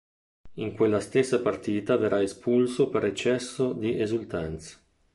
[0.55, 4.79] In quella stessa partita verrà espulso per eccesso di esultanza.